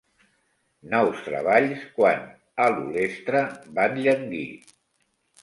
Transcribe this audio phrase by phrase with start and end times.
[0.93, 2.25] Nous treballs quant
[2.65, 3.45] a l'olestra
[3.79, 4.49] van llanguir.